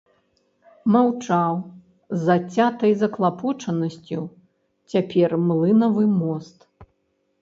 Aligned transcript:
Маўчаў 0.95 1.53
зацятай 2.25 2.91
заклапочанасцю 3.01 4.19
цяпер 4.95 5.29
млынавы 5.47 6.03
мост. 6.21 6.57